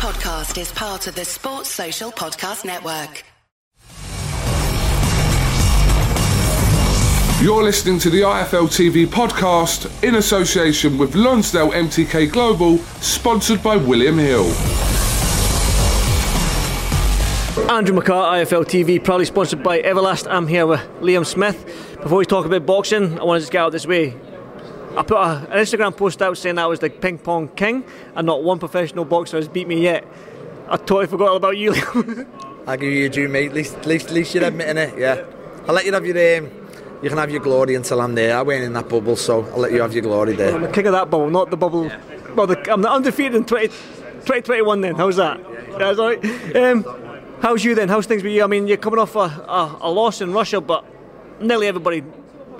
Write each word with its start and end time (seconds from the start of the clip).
podcast 0.00 0.58
is 0.58 0.72
part 0.72 1.06
of 1.08 1.14
the 1.14 1.26
Sports 1.26 1.68
Social 1.68 2.10
Podcast 2.10 2.64
Network. 2.64 3.22
You're 7.42 7.62
listening 7.62 7.98
to 7.98 8.08
the 8.08 8.22
IFL 8.22 8.68
TV 8.68 9.06
podcast 9.06 10.02
in 10.02 10.14
association 10.14 10.96
with 10.96 11.14
Lonsdale 11.14 11.72
MTK 11.72 12.32
Global, 12.32 12.78
sponsored 13.02 13.62
by 13.62 13.76
William 13.76 14.16
Hill. 14.16 14.46
Andrew 17.68 17.94
McCart, 17.94 18.46
IFL 18.46 18.64
TV, 18.64 19.04
proudly 19.04 19.26
sponsored 19.26 19.62
by 19.62 19.82
Everlast. 19.82 20.26
I'm 20.30 20.48
here 20.48 20.66
with 20.66 20.80
Liam 21.02 21.26
Smith. 21.26 21.62
Before 22.00 22.16
we 22.16 22.24
talk 22.24 22.46
about 22.46 22.64
boxing, 22.64 23.20
I 23.20 23.24
want 23.24 23.40
to 23.40 23.42
just 23.42 23.52
get 23.52 23.60
out 23.60 23.72
this 23.72 23.86
way. 23.86 24.16
I 24.96 25.02
put 25.02 25.18
a, 25.18 25.46
an 25.50 25.58
Instagram 25.58 25.96
post 25.96 26.20
out 26.20 26.36
saying 26.36 26.58
I 26.58 26.66
was 26.66 26.80
the 26.80 26.90
ping 26.90 27.18
pong 27.18 27.48
king, 27.48 27.84
and 28.14 28.26
not 28.26 28.42
one 28.42 28.58
professional 28.58 29.04
boxer 29.04 29.36
has 29.36 29.48
beat 29.48 29.68
me 29.68 29.80
yet. 29.82 30.04
I 30.68 30.76
totally 30.76 31.06
forgot 31.06 31.28
all 31.28 31.36
about 31.36 31.56
you. 31.56 31.72
I 32.66 32.76
give 32.76 32.92
you 32.92 33.06
a 33.06 33.08
due, 33.08 33.28
mate. 33.28 33.48
At 33.48 33.54
least, 33.54 33.76
at 33.76 33.86
least, 33.86 34.06
at 34.08 34.12
least 34.12 34.34
you're 34.34 34.44
admitting 34.44 34.76
it. 34.78 34.98
Yeah, 34.98 35.24
I'll 35.66 35.74
let 35.74 35.84
you 35.86 35.92
have 35.92 36.04
your 36.04 36.38
um, 36.38 36.50
you 37.02 37.08
can 37.08 37.18
have 37.18 37.30
your 37.30 37.40
glory 37.40 37.74
until 37.76 38.00
I'm 38.00 38.14
there. 38.14 38.36
I 38.36 38.42
went 38.42 38.64
in 38.64 38.72
that 38.74 38.88
bubble, 38.88 39.16
so 39.16 39.44
I'll 39.46 39.58
let 39.58 39.72
you 39.72 39.80
have 39.80 39.92
your 39.92 40.02
glory 40.02 40.34
there. 40.34 40.54
I'm 40.54 40.62
the 40.62 40.68
king 40.68 40.86
of 40.86 40.92
that 40.92 41.08
bubble, 41.10 41.30
not 41.30 41.50
the 41.50 41.56
bubble. 41.56 41.86
Yeah. 41.86 42.00
Well, 42.34 42.46
the, 42.46 42.72
I'm 42.72 42.82
the 42.82 42.90
undefeated 42.90 43.34
in 43.34 43.44
20, 43.44 43.68
2021 43.68 44.80
then. 44.82 44.94
How's 44.96 45.16
that? 45.16 45.40
Yeah, 45.40 45.78
That's 45.78 45.98
all 45.98 46.08
right. 46.08 46.56
Um, 46.56 46.84
how's 47.40 47.64
you 47.64 47.74
then? 47.74 47.88
How's 47.88 48.06
things 48.06 48.22
with 48.22 48.32
you? 48.32 48.44
I 48.44 48.46
mean, 48.46 48.68
you're 48.68 48.76
coming 48.76 48.98
off 48.98 49.16
a, 49.16 49.20
a, 49.20 49.78
a 49.80 49.90
loss 49.90 50.20
in 50.20 50.32
Russia, 50.32 50.60
but 50.60 50.84
nearly 51.40 51.66
everybody 51.66 52.04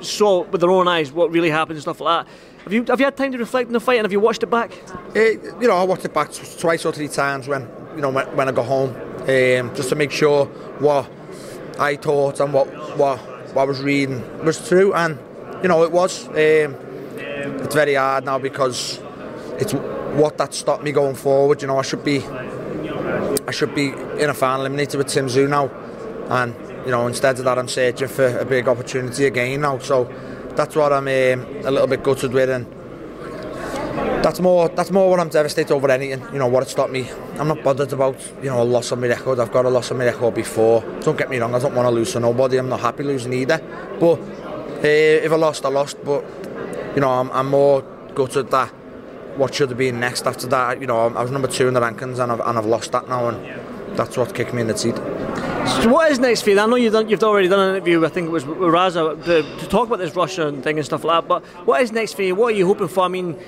saw 0.03 0.43
with 0.45 0.61
their 0.61 0.71
own 0.71 0.89
eyes 0.89 1.13
what 1.13 1.31
really 1.31 1.51
happened 1.51 1.77
and 1.77 1.83
stuff 1.83 2.01
like 2.01 2.27
that. 2.27 2.33
Have 2.65 2.73
you 2.73 2.85
have 2.85 3.01
you 3.01 3.07
had 3.07 3.17
time 3.17 3.33
to 3.33 3.39
reflect 3.39 3.69
on 3.69 3.73
the 3.73 3.81
fight 3.81 3.99
and 3.99 4.05
have 4.05 4.13
you 4.13 4.21
watched 4.21 4.43
it 4.43 4.51
back? 4.51 4.73
Uh, 5.17 5.21
you 5.61 5.69
know, 5.69 5.77
I 5.77 5.85
watched 5.85 6.05
it 6.05 6.13
back 6.13 6.31
twice 6.59 6.85
or 6.85 6.93
three 6.93 7.09
times 7.09 7.49
when 7.49 7.69
you 7.95 8.03
know 8.03 8.11
when, 8.11 8.27
when 8.37 8.49
I 8.49 8.53
got 8.53 8.67
home, 8.67 8.91
um, 9.23 9.75
just 9.75 9.89
to 9.89 9.95
make 9.95 10.11
sure 10.11 10.47
what 10.79 11.11
I 11.79 11.97
thought 11.97 12.41
and 12.41 12.53
what 12.53 12.67
what 12.99 13.19
what 13.55 13.63
I 13.63 13.65
was 13.65 13.81
reading 13.83 14.45
was 14.45 14.69
true, 14.69 14.93
and 14.95 15.19
you 15.63 15.69
know 15.69 15.83
it 15.83 15.93
was. 15.93 16.29
Um, 16.29 16.77
it's 17.17 17.75
very 17.75 17.95
hard 17.95 18.25
now 18.25 18.39
because 18.39 19.01
it's 19.59 19.73
what 19.73 20.37
that 20.39 20.53
stopped 20.53 20.83
me 20.83 20.93
going 20.93 21.15
forward. 21.15 21.63
You 21.63 21.69
know, 21.69 21.79
I 21.79 21.83
should 21.83 22.05
be 22.05 22.23
I 23.47 23.51
should 23.51 23.75
be 23.75 23.89
in 23.89 24.31
a 24.31 24.35
final 24.35 24.67
eliminator 24.67 24.97
with 24.97 25.09
Tim 25.09 25.27
Tszyu 25.27 25.49
now, 25.49 25.71
and 26.29 26.55
you 26.85 26.91
know, 26.91 27.07
instead 27.07 27.39
of 27.39 27.45
that, 27.45 27.59
I'm 27.59 27.69
searching 27.69 28.09
for 28.09 28.39
a 28.39 28.45
big 28.45 28.69
opportunity 28.69 29.27
again 29.27 29.61
now. 29.61 29.79
So 29.79 30.05
that's 30.57 30.77
what 30.77 30.93
I'm 30.93 31.09
um, 31.09 31.67
a 31.67 31.71
little 31.71 31.87
bit 31.87 32.03
gutted 32.03 32.33
with, 32.33 32.51
and 32.51 32.67
that's 34.25 34.41
more 34.41 34.69
that's 34.69 34.91
more 34.91 35.09
what 35.11 35.21
I'm 35.21 35.29
devastated 35.29 35.73
over 35.73 35.91
anything. 35.91 36.23
You 36.33 36.39
know, 36.39 36.47
what 36.47 36.63
it 36.63 36.69
stopped 36.69 36.93
me. 36.93 37.11
I'm 37.39 37.49
not 37.49 37.63
bothered 37.63 37.93
about 37.93 38.17
you 38.43 38.51
know 38.51 38.63
a 38.63 38.65
loss 38.65 38.93
on 38.93 39.01
my 39.01 39.09
record. 39.09 39.41
I've 39.41 39.53
got 39.53 39.65
a 39.65 39.71
loss 39.71 39.91
on 39.91 39.99
my 39.99 40.05
record 40.05 40.35
before. 40.35 40.83
Don't 41.01 41.17
get 41.17 41.31
me 41.31 41.39
wrong. 41.39 41.55
I 41.55 41.59
don't 41.59 41.75
want 41.75 41.87
to 41.87 41.91
lose 41.91 42.13
to 42.13 42.21
nobody. 42.21 42.59
I'm 42.59 42.69
not 42.69 42.81
happy 42.81 43.03
losing 43.03 43.33
either. 43.33 43.59
But 43.99 44.19
uh, 44.19 44.87
if 45.27 45.33
I 45.33 45.37
lost, 45.37 45.65
I 45.65 45.69
lost. 45.69 46.03
But 46.05 46.25
you 46.95 47.01
know, 47.01 47.11
I'm, 47.11 47.31
I'm 47.31 47.49
more 47.49 47.83
gutted 48.15 48.51
that 48.51 48.69
what 49.37 49.55
should 49.55 49.69
have 49.71 49.79
been 49.79 50.01
next 50.01 50.27
after 50.27 50.47
that. 50.49 50.81
You 50.81 50.87
know, 50.87 50.99
I 50.99 51.23
was 51.23 51.31
number 51.31 51.49
two 51.49 51.69
in 51.69 51.75
the 51.75 51.81
rankings, 51.81 52.19
and 52.19 52.33
I've, 52.33 52.41
and 52.41 52.59
I've 52.59 52.67
lost 52.67 52.93
that 52.93 53.09
now, 53.09 53.29
and 53.29 53.99
that's 53.99 54.17
what 54.17 54.35
kicked 54.35 54.53
me 54.53 54.63
in 54.63 54.67
the 54.67 54.75
teeth. 54.75 54.99
So 55.67 55.89
what 55.89 56.11
is 56.11 56.19
next 56.19 56.43
for 56.43 56.51
you? 56.51 56.59
I 56.59 56.67
know 56.67 56.77
you've, 56.77 56.93
done, 56.93 57.09
you've 57.09 57.23
already 57.23 57.49
done 57.49 57.61
an 57.61 57.77
interview, 57.77 58.05
I 58.05 58.09
think 58.09 58.29
it 58.29 58.31
was 58.31 58.45
with 58.45 58.59
Raza, 58.59 59.23
to, 59.25 59.43
to 59.43 59.69
talk 59.69 59.87
about 59.87 59.99
this 59.99 60.15
Russian 60.17 60.63
thing 60.63 60.79
and 60.79 60.85
stuff 60.85 61.05
like 61.05 61.23
that, 61.23 61.29
but 61.29 61.45
what 61.67 61.83
is 61.83 61.93
next 61.93 62.15
for 62.15 62.23
you? 62.23 62.35
What 62.35 62.55
are 62.55 62.57
you 62.57 62.67
hoping 62.67 62.89
for? 62.89 63.05
I 63.05 63.09
mean, 63.09 63.39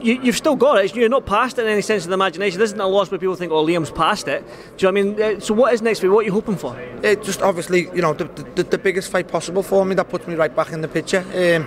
you, 0.00 0.20
have 0.20 0.36
still 0.36 0.56
got 0.56 0.84
it. 0.84 0.94
You're 0.94 1.08
not 1.08 1.26
past 1.26 1.58
it 1.58 1.62
in 1.62 1.68
any 1.68 1.82
sense 1.82 2.04
of 2.04 2.10
the 2.10 2.14
imagination. 2.14 2.58
This 2.58 2.70
isn't 2.70 2.80
a 2.80 2.86
loss 2.86 3.10
where 3.10 3.18
people 3.18 3.34
think, 3.34 3.52
oh, 3.52 3.64
Liam's 3.64 3.90
past 3.90 4.28
it. 4.28 4.44
Do 4.76 4.86
you 4.86 4.92
know 4.92 5.00
what 5.00 5.22
I 5.22 5.26
mean? 5.26 5.36
Uh, 5.38 5.40
so 5.40 5.54
what 5.54 5.74
is 5.74 5.82
next 5.82 6.00
for 6.00 6.06
you? 6.06 6.12
What 6.12 6.20
are 6.20 6.26
you 6.26 6.32
hoping 6.32 6.56
for? 6.56 6.78
It 7.02 7.22
just 7.22 7.42
obviously, 7.42 7.88
you 7.94 8.02
know, 8.02 8.12
the, 8.14 8.24
the, 8.54 8.62
the 8.62 8.78
biggest 8.78 9.10
fight 9.10 9.28
possible 9.28 9.62
for 9.62 9.84
me. 9.84 9.94
That 9.94 10.08
puts 10.08 10.26
me 10.26 10.34
right 10.34 10.54
back 10.54 10.72
in 10.72 10.80
the 10.80 10.88
picture. 10.88 11.20
Um, 11.20 11.66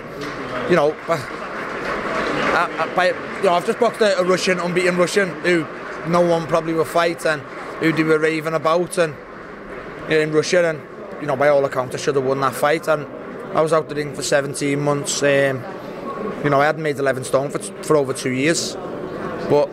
you 0.70 0.76
know, 0.76 0.96
by, 1.06 1.18
by, 2.94 3.06
you 3.08 3.44
know, 3.44 3.54
I've 3.54 3.66
just 3.66 3.78
boxed 3.78 4.00
a, 4.00 4.18
a 4.18 4.24
Russian, 4.24 4.58
unbeaten 4.58 4.96
Russian, 4.96 5.28
who 5.42 5.66
no 6.08 6.20
one 6.20 6.46
probably 6.46 6.72
will 6.72 6.84
fight 6.84 7.26
and 7.26 7.42
who 7.80 7.92
they 7.92 8.02
were 8.02 8.18
raving 8.18 8.54
about 8.54 8.98
and 8.98 9.14
in 10.08 10.32
Russia, 10.32 10.68
and 10.68 10.80
you 11.20 11.26
know, 11.26 11.36
by 11.36 11.48
all 11.48 11.64
accounts, 11.64 11.94
I 11.94 11.98
should 11.98 12.16
have 12.16 12.24
won 12.24 12.40
that 12.40 12.54
fight. 12.54 12.88
And 12.88 13.06
I 13.56 13.60
was 13.60 13.72
out 13.72 13.88
the 13.88 13.94
ring 13.94 14.14
for 14.14 14.22
17 14.22 14.80
months. 14.80 15.22
Um, 15.22 15.62
you 16.44 16.50
know, 16.50 16.60
I 16.60 16.66
hadn't 16.66 16.82
made 16.82 16.98
11 16.98 17.24
stone 17.24 17.50
for, 17.50 17.58
for 17.58 17.96
over 17.96 18.12
two 18.12 18.30
years, 18.30 18.74
but 19.48 19.68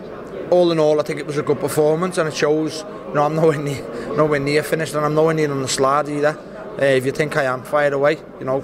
all 0.51 0.71
in 0.71 0.79
all, 0.79 0.99
I 0.99 1.03
think 1.03 1.19
it 1.19 1.27
was 1.27 1.37
a 1.37 1.43
good 1.43 1.59
performance, 1.59 2.17
and 2.17 2.27
it 2.27 2.35
shows. 2.35 2.83
You 3.09 3.15
know, 3.15 3.23
I'm 3.23 3.35
nowhere 3.35 3.57
near, 3.57 4.15
nowhere 4.15 4.39
near 4.39 4.63
finished, 4.63 4.93
and 4.95 5.05
I'm 5.05 5.15
nowhere 5.15 5.33
near 5.33 5.51
on 5.51 5.61
the 5.61 5.67
slide 5.67 6.09
either. 6.09 6.37
Uh, 6.79 6.85
if 6.85 7.05
you 7.05 7.11
think 7.11 7.35
I 7.35 7.43
am, 7.43 7.63
fire 7.63 7.93
away. 7.93 8.17
You 8.39 8.45
know, 8.45 8.63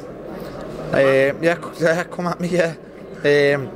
uh, 0.94 1.34
yeah, 1.42 1.58
yeah, 1.80 2.04
come 2.04 2.28
at 2.28 2.40
me, 2.40 2.50
yeah. 2.50 2.75
Um, 3.24 3.72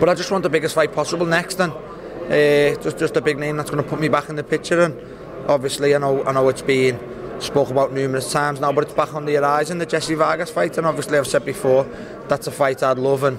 but 0.00 0.08
I 0.08 0.14
just 0.14 0.30
want 0.30 0.42
the 0.42 0.50
biggest 0.50 0.74
fight 0.74 0.92
possible 0.92 1.26
next, 1.26 1.60
and 1.60 1.72
uh, 1.72 2.82
just 2.82 2.98
just 2.98 3.16
a 3.16 3.20
big 3.20 3.38
name 3.38 3.56
that's 3.56 3.70
going 3.70 3.82
to 3.82 3.88
put 3.88 4.00
me 4.00 4.08
back 4.08 4.28
in 4.28 4.36
the 4.36 4.44
picture 4.44 4.80
and 4.82 5.15
obviously 5.48 5.94
I 5.94 5.98
know 5.98 6.24
I 6.24 6.32
know 6.32 6.48
it's 6.48 6.62
been 6.62 6.98
spoke 7.40 7.70
about 7.70 7.92
numerous 7.92 8.32
times 8.32 8.60
now, 8.60 8.72
but 8.72 8.84
it's 8.84 8.94
back 8.94 9.14
on 9.14 9.26
the 9.26 9.34
horizon, 9.34 9.78
the 9.78 9.86
Jessie 9.86 10.14
Vargas 10.14 10.50
fight, 10.50 10.76
and 10.78 10.86
obviously 10.86 11.18
I've 11.18 11.26
said 11.26 11.44
before 11.44 11.84
that's 12.28 12.46
a 12.46 12.50
fight 12.50 12.82
I'd 12.82 12.98
love, 12.98 13.24
and 13.24 13.38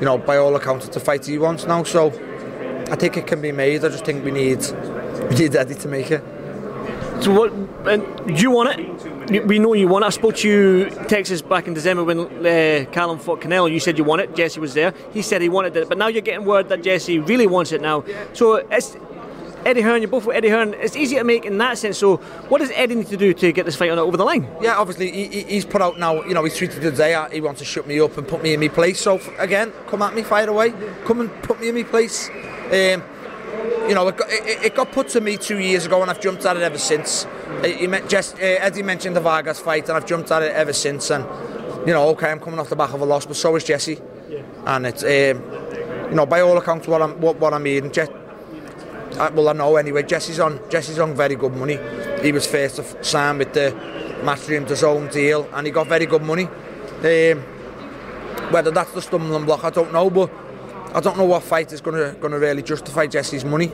you 0.00 0.04
know 0.04 0.18
by 0.18 0.36
all 0.36 0.54
accounts 0.56 0.86
it's 0.86 0.96
a 0.96 1.00
fight 1.00 1.26
he 1.26 1.38
wants 1.38 1.66
now. 1.66 1.82
So 1.82 2.08
I 2.90 2.96
think 2.96 3.16
it 3.16 3.26
can 3.26 3.40
be 3.40 3.52
made. 3.52 3.84
I 3.84 3.88
just 3.88 4.04
think 4.04 4.24
we 4.24 4.30
need 4.30 4.60
we 5.30 5.36
need 5.36 5.56
Eddie 5.56 5.74
to 5.74 5.88
make 5.88 6.10
it. 6.10 6.22
So 7.20 7.32
what? 7.32 7.52
And 7.88 8.38
you 8.38 8.50
want 8.50 8.78
it? 8.78 9.46
We 9.46 9.58
know 9.58 9.74
you 9.74 9.88
want 9.88 10.04
it. 10.04 10.06
I 10.06 10.10
spoke 10.10 10.36
to 10.36 10.48
you 10.48 10.90
Texas 11.08 11.42
back 11.42 11.66
in 11.66 11.74
December 11.74 12.04
when 12.04 12.20
uh, 12.46 12.84
Callum 12.92 13.18
fought 13.18 13.40
Canelo. 13.40 13.70
You 13.70 13.80
said 13.80 13.98
you 13.98 14.04
want 14.04 14.22
it. 14.22 14.36
Jessie 14.36 14.60
was 14.60 14.74
there. 14.74 14.94
He 15.12 15.22
said 15.22 15.42
he 15.42 15.48
wanted 15.48 15.76
it, 15.76 15.88
but 15.88 15.98
now 15.98 16.06
you're 16.06 16.22
getting 16.22 16.46
word 16.46 16.68
that 16.68 16.82
Jessie 16.82 17.18
really 17.18 17.46
wants 17.46 17.72
it 17.72 17.82
now. 17.82 18.04
So 18.34 18.56
it's 18.56 18.96
Eddie 19.64 19.82
Hearn, 19.82 20.00
you're 20.00 20.10
both 20.10 20.24
with 20.26 20.36
Eddie 20.36 20.48
Hearn. 20.48 20.74
It's 20.74 20.96
easy 20.96 21.16
to 21.16 21.24
make 21.24 21.44
in 21.44 21.58
that 21.58 21.78
sense. 21.78 21.98
So, 21.98 22.16
what 22.48 22.58
does 22.58 22.70
Eddie 22.74 22.96
need 22.96 23.08
to 23.08 23.16
do 23.16 23.34
to 23.34 23.52
get 23.52 23.66
this 23.66 23.76
fight 23.76 23.90
on 23.90 23.98
over 23.98 24.16
the 24.16 24.24
line? 24.24 24.48
Yeah, 24.60 24.76
obviously 24.76 25.10
he, 25.10 25.42
he's 25.42 25.64
put 25.64 25.82
out 25.82 25.98
now. 25.98 26.24
You 26.24 26.34
know, 26.34 26.44
he's 26.44 26.56
treated 26.56 26.80
today. 26.80 27.26
He 27.32 27.40
wants 27.40 27.58
to 27.60 27.64
shut 27.64 27.86
me 27.86 28.00
up 28.00 28.16
and 28.16 28.26
put 28.26 28.42
me 28.42 28.54
in 28.54 28.60
my 28.60 28.68
place. 28.68 29.00
So 29.00 29.20
again, 29.38 29.72
come 29.86 30.02
at 30.02 30.14
me, 30.14 30.22
fire 30.22 30.48
away. 30.48 30.72
Come 31.04 31.20
and 31.20 31.42
put 31.42 31.60
me 31.60 31.68
in 31.68 31.74
my 31.74 31.82
place. 31.82 32.28
Um, 32.28 33.02
you 33.88 33.94
know, 33.94 34.06
it 34.08 34.16
got, 34.16 34.30
it, 34.30 34.64
it 34.64 34.74
got, 34.74 34.92
put 34.92 35.08
to 35.08 35.20
me 35.20 35.36
two 35.38 35.58
years 35.58 35.86
ago, 35.86 36.02
and 36.02 36.10
I've 36.10 36.20
jumped 36.20 36.44
at 36.44 36.56
it 36.56 36.62
ever 36.62 36.78
since. 36.78 37.24
Uh, 37.24 38.00
just, 38.06 38.36
uh, 38.36 38.40
Eddie 38.40 38.82
mentioned 38.82 39.16
the 39.16 39.20
Vargas 39.20 39.58
fight, 39.58 39.88
and 39.88 39.96
I've 39.96 40.06
jumped 40.06 40.30
at 40.30 40.42
it 40.42 40.52
ever 40.52 40.74
since. 40.74 41.10
And 41.10 41.24
you 41.86 41.94
know, 41.94 42.08
okay, 42.10 42.30
I'm 42.30 42.40
coming 42.40 42.60
off 42.60 42.68
the 42.68 42.76
back 42.76 42.92
of 42.92 43.00
a 43.00 43.04
loss, 43.06 43.24
but 43.24 43.36
so 43.36 43.56
is 43.56 43.64
Jessie. 43.64 43.98
Yeah. 44.28 44.42
And 44.66 44.86
it's, 44.86 45.02
um, 45.02 46.10
you 46.10 46.16
know, 46.16 46.26
by 46.26 46.40
all 46.40 46.58
accounts, 46.58 46.86
what 46.86 47.00
I'm 47.00 47.18
what, 47.20 47.36
what 47.36 47.54
I'm 47.54 47.64
hearing, 47.64 47.90
Je- 47.90 48.06
well, 49.16 49.48
I 49.48 49.52
know 49.52 49.76
anyway. 49.76 50.02
Jessie's 50.02 50.40
on 50.40 50.60
Jessie's 50.70 50.98
on 50.98 51.14
very 51.14 51.34
good 51.34 51.54
money. 51.54 51.78
He 52.22 52.32
was 52.32 52.46
first 52.46 52.76
to 52.76 53.04
sign 53.04 53.38
with 53.38 53.52
the 53.52 53.72
Matchroom 54.22 54.66
DAZN 54.66 55.12
deal, 55.12 55.48
and 55.54 55.66
he 55.66 55.72
got 55.72 55.86
very 55.86 56.06
good 56.06 56.22
money. 56.22 56.44
Um, 56.44 57.42
whether 58.50 58.70
that's 58.70 58.92
the 58.92 59.02
stumbling 59.02 59.44
block, 59.44 59.64
I 59.64 59.70
don't 59.70 59.92
know, 59.92 60.10
but 60.10 60.30
I 60.94 61.00
don't 61.00 61.18
know 61.18 61.24
what 61.24 61.42
fight 61.42 61.72
is 61.72 61.80
going 61.80 61.96
to 61.96 62.18
going 62.18 62.32
to 62.32 62.38
really 62.38 62.62
justify 62.62 63.06
Jessie's 63.06 63.44
money. 63.44 63.70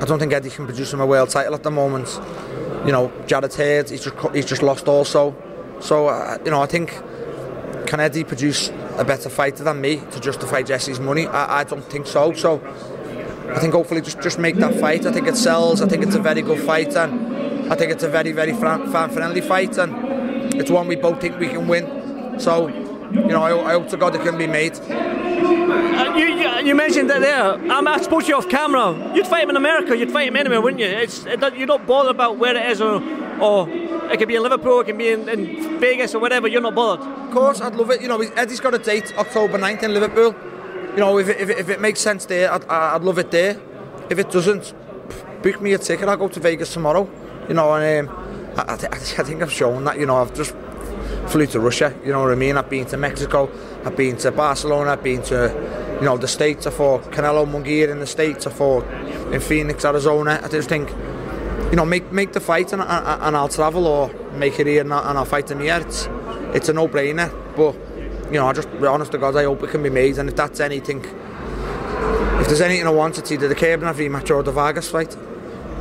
I 0.00 0.06
don't 0.06 0.18
think 0.18 0.32
Eddie 0.32 0.50
can 0.50 0.64
produce 0.66 0.92
him 0.92 1.00
a 1.00 1.06
world 1.06 1.30
title 1.30 1.54
at 1.54 1.62
the 1.62 1.70
moment. 1.70 2.08
You 2.86 2.92
know, 2.92 3.12
Jarrett 3.26 3.54
Hurd, 3.54 3.90
he's 3.90 4.04
just 4.04 4.16
he's 4.34 4.46
just 4.46 4.62
lost 4.62 4.88
also. 4.88 5.34
So 5.80 6.08
uh, 6.08 6.38
you 6.44 6.50
know, 6.50 6.62
I 6.62 6.66
think 6.66 6.90
can 7.86 8.00
Eddie 8.00 8.24
produce 8.24 8.70
a 8.96 9.04
better 9.04 9.28
fighter 9.28 9.64
than 9.64 9.80
me 9.80 9.96
to 10.12 10.20
justify 10.20 10.62
Jessie's 10.62 11.00
money? 11.00 11.26
I, 11.26 11.60
I 11.60 11.64
don't 11.64 11.84
think 11.84 12.06
so. 12.06 12.32
So 12.32 12.58
I 13.54 13.58
think 13.58 13.74
hopefully 13.74 14.00
just 14.00 14.20
just 14.20 14.38
make 14.38 14.56
that 14.56 14.74
fight. 14.80 15.06
I 15.06 15.12
think 15.12 15.26
it 15.26 15.36
sells. 15.36 15.82
I 15.82 15.88
think 15.88 16.02
it's 16.02 16.14
a 16.14 16.20
very 16.20 16.42
good 16.42 16.60
fight, 16.60 16.94
and 16.96 17.72
I 17.72 17.76
think 17.76 17.90
it's 17.92 18.02
a 18.04 18.08
very 18.08 18.32
very 18.32 18.52
fan 18.52 19.10
friendly 19.10 19.40
fight, 19.40 19.76
and 19.78 20.54
it's 20.54 20.70
one 20.70 20.86
we 20.86 20.96
both 20.96 21.20
think 21.20 21.38
we 21.38 21.48
can 21.48 21.66
win. 21.66 22.38
So, 22.38 22.68
you 22.68 23.32
know, 23.34 23.42
I, 23.42 23.70
I 23.70 23.72
hope 23.72 23.88
to 23.88 23.96
God 23.96 24.14
it 24.14 24.22
can 24.22 24.38
be 24.38 24.46
made. 24.46 24.78
Uh, 24.80 26.14
you, 26.16 26.26
you, 26.66 26.74
mentioned 26.74 27.10
that 27.10 27.20
there. 27.20 27.72
Um, 27.72 27.86
I 27.86 28.00
spoke 28.00 28.22
to 28.22 28.28
you 28.28 28.36
off 28.36 28.48
camera. 28.48 29.12
You'd 29.14 29.26
fight 29.26 29.44
him 29.44 29.50
in 29.50 29.56
America. 29.56 29.96
You'd 29.96 30.10
fight 30.10 30.28
him 30.28 30.36
anywhere, 30.36 30.60
wouldn't 30.60 30.80
you? 30.80 30.86
It's 30.86 31.26
it, 31.26 31.40
you're 31.56 31.66
not 31.66 31.86
bothered 31.86 32.14
about 32.14 32.38
where 32.38 32.56
it 32.56 32.70
is, 32.70 32.80
or 32.80 33.02
or 33.40 33.68
it 33.68 34.18
could 34.18 34.28
be 34.28 34.36
in 34.36 34.42
Liverpool, 34.42 34.80
it 34.80 34.86
can 34.86 34.98
be 34.98 35.10
in, 35.10 35.28
in 35.28 35.78
Vegas 35.78 36.14
or 36.14 36.18
whatever. 36.18 36.48
You're 36.48 36.60
not 36.60 36.74
bothered. 36.74 37.06
Of 37.06 37.30
course, 37.30 37.60
I'd 37.60 37.74
love 37.74 37.90
it. 37.90 38.00
You 38.02 38.08
know, 38.08 38.20
Eddie's 38.20 38.60
got 38.60 38.74
a 38.74 38.78
date 38.78 39.16
October 39.16 39.58
9th 39.58 39.82
in 39.82 39.94
Liverpool 39.94 40.34
you 40.92 40.98
know, 40.98 41.18
if 41.18 41.28
it, 41.28 41.40
if 41.40 41.50
it, 41.50 41.58
if 41.58 41.68
it 41.68 41.80
makes 41.80 42.00
sense 42.00 42.26
there, 42.26 42.52
I'd, 42.52 42.64
I'd 42.66 43.02
love 43.02 43.18
it 43.18 43.30
there. 43.30 43.60
If 44.10 44.18
it 44.18 44.30
doesn't, 44.30 44.74
book 45.42 45.60
me 45.60 45.72
a 45.72 45.78
ticket. 45.78 46.08
I'll 46.08 46.16
go 46.16 46.28
to 46.28 46.40
Vegas 46.40 46.72
tomorrow. 46.72 47.08
You 47.48 47.54
know, 47.54 47.72
and 47.74 48.08
um, 48.08 48.16
I, 48.56 48.72
I, 48.72 48.74
I 48.74 49.24
think 49.24 49.42
I've 49.42 49.52
shown 49.52 49.84
that. 49.84 49.98
You 49.98 50.06
know, 50.06 50.16
I've 50.16 50.34
just 50.34 50.54
flew 51.26 51.46
to 51.46 51.60
Russia. 51.60 51.94
You 52.04 52.12
know 52.12 52.22
what 52.22 52.32
I 52.32 52.34
mean? 52.34 52.56
I've 52.56 52.68
been 52.68 52.86
to 52.86 52.96
Mexico. 52.96 53.50
I've 53.84 53.96
been 53.96 54.16
to 54.18 54.32
Barcelona. 54.32 54.90
I've 54.92 55.02
been 55.02 55.22
to 55.24 55.96
you 56.00 56.06
know, 56.06 56.16
the 56.16 56.28
States. 56.28 56.66
I 56.66 56.70
fought 56.70 57.02
Canelo 57.12 57.46
Munguia 57.46 57.90
in 57.90 58.00
the 58.00 58.06
States. 58.06 58.46
I 58.46 58.50
fought 58.50 58.84
in 59.32 59.40
Phoenix, 59.40 59.84
Arizona. 59.84 60.40
I 60.42 60.48
just 60.48 60.68
think, 60.68 60.90
you 61.70 61.76
know, 61.76 61.84
make 61.84 62.10
make 62.10 62.32
the 62.32 62.40
fight 62.40 62.72
and, 62.72 62.82
and, 62.82 63.22
and 63.22 63.36
I'll 63.36 63.48
travel 63.48 63.86
or 63.86 64.10
make 64.32 64.58
it 64.58 64.66
here 64.66 64.80
and, 64.80 64.92
and 64.92 65.18
I'll 65.18 65.24
fight 65.24 65.50
him 65.50 65.60
here. 65.60 65.78
It's, 65.80 66.08
it's 66.54 66.68
a 66.68 66.72
no-brainer. 66.72 67.30
But, 67.56 67.76
you 68.30 68.38
know, 68.38 68.46
I 68.46 68.52
just, 68.52 68.70
be 68.80 68.86
honest 68.86 69.12
to 69.12 69.18
God, 69.18 69.36
I 69.36 69.44
hope 69.44 69.62
it 69.62 69.70
can 69.70 69.82
be 69.82 69.90
made. 69.90 70.18
And 70.18 70.28
if 70.28 70.36
that's 70.36 70.60
anything, 70.60 71.04
if 71.04 72.46
there's 72.46 72.60
anything 72.60 72.86
I 72.86 72.90
want, 72.90 73.18
it's 73.18 73.32
either 73.32 73.48
the 73.48 73.54
Kurbanov 73.54 73.94
rematch 73.94 74.34
or 74.34 74.42
the 74.42 74.52
Vargas 74.52 74.88
fight. 74.88 75.16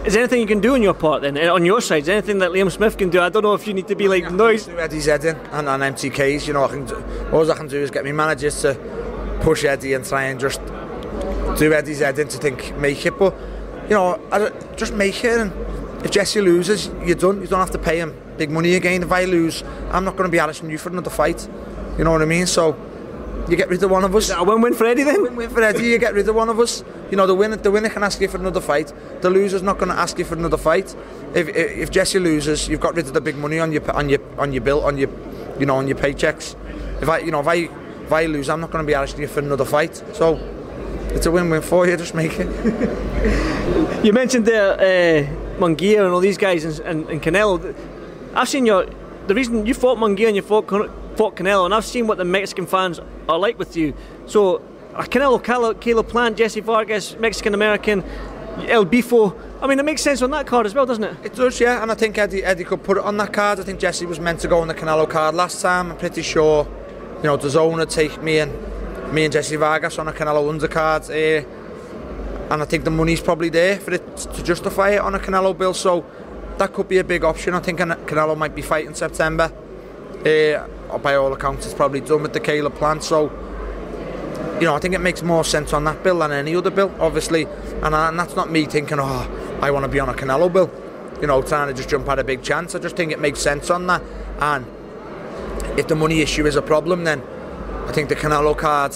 Is 0.05 0.13
there 0.13 0.23
anything 0.23 0.39
you 0.39 0.47
can 0.47 0.61
do 0.61 0.75
on 0.75 0.81
your 0.81 0.93
part 0.93 1.21
then, 1.23 1.37
eh, 1.37 1.49
on 1.49 1.65
your 1.65 1.81
side? 1.81 2.03
Is 2.03 2.09
anything 2.09 2.39
that 2.39 2.51
Liam 2.51 2.71
Smith 2.71 2.97
can 2.97 3.09
do? 3.09 3.19
I 3.19 3.29
don't 3.29 3.43
know 3.43 3.53
if 3.53 3.67
you 3.67 3.73
need 3.73 3.87
to 3.89 3.95
be 3.95 4.07
like 4.07 4.23
yeah, 4.23 4.29
noise. 4.29 4.65
Do 4.65 4.79
Eddie's 4.79 5.05
head 5.05 5.25
in 5.25 5.35
and, 5.35 5.67
and 5.67 5.95
MTKs. 5.95 6.47
You 6.47 6.53
know, 6.53 6.63
I 6.63 6.69
can 6.69 6.85
do, 6.85 7.03
all 7.33 7.51
I 7.51 7.55
can 7.55 7.67
do 7.67 7.77
is 7.77 7.91
get 7.91 8.05
my 8.05 8.13
managers 8.13 8.61
to 8.61 8.75
push 9.41 9.65
Eddie 9.65 9.93
and 9.93 10.05
try 10.05 10.23
and 10.23 10.39
just 10.39 10.61
do 11.57 11.73
Eddie's 11.73 11.99
head 11.99 12.17
in 12.17 12.29
to 12.29 12.37
think 12.37 12.75
make 12.77 13.05
it. 13.05 13.19
But 13.19 13.35
you 13.83 13.95
know, 13.95 14.21
I, 14.31 14.49
just 14.77 14.93
make 14.93 15.21
it. 15.23 15.37
And 15.37 15.51
if 16.05 16.11
Jessie 16.11 16.41
loses, 16.41 16.87
you're 17.05 17.15
done. 17.15 17.41
You 17.41 17.47
don't 17.47 17.59
have 17.59 17.71
to 17.71 17.77
pay 17.77 17.99
him 17.99 18.15
big 18.37 18.49
money 18.49 18.75
again. 18.75 19.03
If 19.03 19.11
I 19.11 19.25
lose, 19.25 19.63
I'm 19.91 20.05
not 20.05 20.15
going 20.15 20.29
to 20.29 20.31
be 20.31 20.39
asking 20.39 20.69
you 20.69 20.77
for 20.77 20.89
another 20.89 21.09
fight. 21.09 21.47
You 21.99 22.05
know 22.05 22.11
what 22.11 22.21
I 22.21 22.25
mean? 22.25 22.47
So 22.47 22.77
you 23.49 23.57
get 23.57 23.67
rid 23.67 23.83
of 23.83 23.91
one 23.91 24.05
of 24.05 24.15
us. 24.15 24.29
A 24.29 24.41
win-win 24.41 24.73
for 24.73 24.85
Eddie 24.85 25.03
then. 25.03 25.21
Win-win 25.21 25.49
for 25.49 25.61
Eddie. 25.61 25.87
You 25.87 25.97
get 25.97 26.13
rid 26.13 26.29
of 26.29 26.33
one 26.33 26.47
of 26.47 26.57
us. 26.57 26.81
You 27.11 27.17
know 27.17 27.27
the 27.27 27.35
winner. 27.35 27.57
The 27.57 27.71
winner 27.71 27.89
can 27.89 28.03
ask 28.03 28.21
you 28.21 28.29
for 28.29 28.37
another 28.37 28.61
fight. 28.61 28.93
The 29.19 29.29
loser's 29.29 29.63
not 29.63 29.79
going 29.79 29.89
to 29.89 29.99
ask 29.99 30.17
you 30.17 30.23
for 30.23 30.35
another 30.35 30.55
fight. 30.55 30.95
If, 31.33 31.49
if, 31.49 31.71
if 31.77 31.91
Jessie 31.91 32.19
loses, 32.19 32.69
you've 32.69 32.79
got 32.79 32.95
rid 32.95 33.07
of 33.07 33.13
the 33.13 33.19
big 33.19 33.35
money 33.35 33.59
on 33.59 33.73
your 33.73 33.91
on 33.91 34.07
your 34.07 34.21
on 34.39 34.53
your 34.53 34.61
bill 34.61 34.85
on 34.85 34.97
your 34.97 35.09
you 35.59 35.65
know 35.65 35.75
on 35.75 35.89
your 35.89 35.97
paychecks. 35.97 36.55
If 37.01 37.09
I 37.09 37.17
you 37.17 37.31
know 37.31 37.41
if 37.41 37.47
I 37.47 37.55
if 38.05 38.13
I 38.13 38.27
lose, 38.27 38.47
I'm 38.47 38.61
not 38.61 38.71
going 38.71 38.85
to 38.85 38.87
be 38.87 38.95
asking 38.95 39.21
you 39.23 39.27
for 39.27 39.41
another 39.41 39.65
fight. 39.65 40.01
So 40.13 40.39
it's 41.09 41.25
a 41.25 41.31
win-win 41.31 41.63
for 41.63 41.85
you. 41.85 41.97
Just 41.97 42.15
make 42.15 42.31
it. 42.39 42.47
you 44.05 44.13
mentioned 44.13 44.45
there 44.45 44.73
uh, 44.75 45.59
Munguia 45.59 46.05
and 46.05 46.13
all 46.13 46.21
these 46.21 46.37
guys 46.37 46.63
and, 46.63 46.79
and, 46.87 47.09
and 47.09 47.21
Canelo. 47.21 47.75
I've 48.35 48.47
seen 48.47 48.65
your 48.65 48.85
the 49.27 49.35
reason 49.35 49.65
you 49.65 49.73
fought 49.73 49.97
Munguia 49.97 50.27
and 50.27 50.35
you 50.37 50.41
fought 50.41 50.65
fought 51.19 51.35
Canelo, 51.35 51.65
and 51.65 51.73
I've 51.73 51.83
seen 51.83 52.07
what 52.07 52.17
the 52.17 52.23
Mexican 52.23 52.65
fans 52.65 52.97
are 53.27 53.37
like 53.37 53.59
with 53.59 53.75
you. 53.75 53.93
So 54.25 54.61
uh, 54.95 55.03
Canelo, 55.03 55.43
Caleb 55.81 56.07
Plant, 56.07 56.37
Jessie 56.37 56.61
Vargas, 56.61 57.17
Mexican 57.19 57.53
American, 57.53 58.05
El 58.69 58.85
Bifo. 58.85 59.37
I 59.61 59.67
mean, 59.67 59.79
it 59.79 59.83
makes 59.83 60.01
sense 60.01 60.21
on 60.21 60.31
that 60.31 60.47
card 60.47 60.65
as 60.65 60.73
well, 60.73 60.85
doesn't 60.85 61.03
it? 61.03 61.17
It 61.25 61.35
does, 61.35 61.59
yeah. 61.59 61.83
And 61.83 61.91
I 61.91 61.95
think 61.95 62.17
Eddie, 62.17 62.41
Eddie 62.41 62.63
could 62.63 62.83
put 62.85 62.95
it 62.95 63.03
on 63.03 63.17
that 63.17 63.33
card. 63.33 63.59
I 63.59 63.63
think 63.63 63.81
Jessie 63.81 64.05
was 64.05 64.17
meant 64.17 64.39
to 64.39 64.47
go 64.47 64.59
on 64.59 64.69
the 64.69 64.73
Canelo 64.73 65.09
card 65.09 65.35
last 65.35 65.61
time. 65.61 65.91
I'm 65.91 65.97
pretty 65.97 66.21
sure, 66.21 66.65
you 67.17 67.23
know, 67.23 67.35
the 67.35 67.49
zone 67.49 67.85
take 67.87 68.23
me 68.23 68.39
and 68.39 69.13
me 69.13 69.25
and 69.25 69.33
Jessie 69.33 69.57
Vargas 69.57 69.99
on 69.99 70.07
a 70.07 70.13
Canelo 70.13 70.49
undercard. 70.49 71.09
Uh, 71.09 71.45
and 72.49 72.61
I 72.61 72.65
think 72.65 72.85
the 72.85 72.91
money's 72.91 73.19
probably 73.19 73.49
there 73.49 73.77
for 73.77 73.93
it 73.93 74.15
to 74.15 74.41
justify 74.41 74.91
it 74.91 74.99
on 74.99 75.15
a 75.15 75.19
Canelo 75.19 75.57
bill. 75.57 75.73
So 75.73 76.05
that 76.59 76.71
could 76.71 76.87
be 76.87 76.99
a 76.99 77.03
big 77.03 77.25
option. 77.25 77.55
I 77.55 77.59
think 77.59 77.79
Canelo 77.79 78.37
might 78.37 78.55
be 78.55 78.61
fighting 78.61 78.93
September. 78.93 79.51
Uh, 80.25 80.78
Uh, 80.89 80.97
by 80.97 81.15
all 81.15 81.31
accounts, 81.33 81.65
it's 81.65 81.75
probably 81.75 82.01
done 82.01 82.23
with 82.23 82.33
the 82.33 82.39
Caleb 82.39 82.75
Plant. 82.75 83.03
So, 83.03 83.31
you 84.59 84.65
know, 84.65 84.75
I 84.75 84.79
think 84.79 84.95
it 84.95 84.99
makes 84.99 85.21
more 85.21 85.43
sense 85.43 85.73
on 85.73 85.83
that 85.85 86.03
bill 86.03 86.19
than 86.19 86.31
any 86.31 86.55
other 86.55 86.71
bill, 86.71 86.93
obviously. 86.99 87.45
And, 87.83 87.95
I, 87.95 88.09
and 88.09 88.19
that's 88.19 88.35
not 88.35 88.51
me 88.51 88.65
thinking, 88.65 88.97
oh, 88.99 89.59
I 89.61 89.71
want 89.71 89.83
to 89.85 89.89
be 89.89 89.99
on 89.99 90.09
a 90.09 90.13
Canelo 90.13 90.51
bill. 90.51 90.71
You 91.21 91.27
know, 91.27 91.41
trying 91.41 91.67
to 91.67 91.73
just 91.73 91.89
jump 91.89 92.07
at 92.09 92.17
a 92.19 92.23
big 92.23 92.43
chance. 92.43 92.75
I 92.75 92.79
just 92.79 92.95
think 92.95 93.11
it 93.11 93.19
makes 93.19 93.39
sense 93.39 93.69
on 93.69 93.87
that. 93.87 94.01
And 94.39 94.65
if 95.77 95.87
the 95.87 95.95
money 95.95 96.21
issue 96.21 96.45
is 96.45 96.55
a 96.55 96.61
problem, 96.61 97.03
then 97.03 97.21
I 97.87 97.91
think 97.91 98.09
the 98.09 98.15
Canelo 98.15 98.57
card 98.57 98.95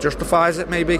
justifies 0.00 0.58
it, 0.58 0.68
maybe. 0.68 0.94